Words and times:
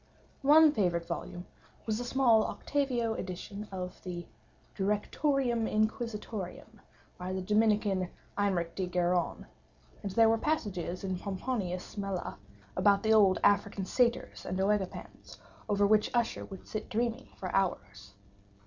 One 0.41 0.71
favorite 0.71 1.05
volume 1.05 1.45
was 1.85 1.99
a 1.99 2.03
small 2.03 2.43
octavo 2.45 3.13
edition 3.13 3.67
of 3.71 4.01
the 4.01 4.25
Directorium 4.75 5.67
Inquisitorium, 5.67 6.79
by 7.19 7.33
the 7.33 7.41
Dominican 7.43 8.09
Eymeric 8.35 8.73
de 8.73 8.87
Gironne; 8.87 9.45
and 10.01 10.11
there 10.13 10.27
were 10.27 10.39
passages 10.39 11.03
in 11.03 11.19
Pomponius 11.19 11.99
Mela, 11.99 12.39
about 12.75 13.03
the 13.03 13.13
old 13.13 13.37
African 13.43 13.85
Satyrs 13.85 14.43
and 14.43 14.57
OEgipans, 14.57 15.37
over 15.69 15.85
which 15.85 16.09
Usher 16.15 16.45
would 16.45 16.67
sit 16.67 16.89
dreaming 16.89 17.27
for 17.37 17.53
hours. 17.53 18.15